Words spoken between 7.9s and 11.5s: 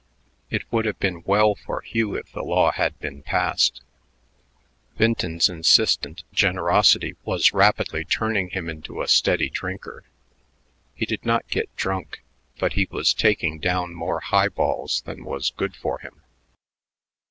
turning him into a steady drinker. He did not